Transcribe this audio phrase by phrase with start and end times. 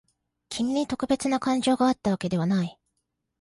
[0.49, 2.79] 君に特別な感情があったわけではない。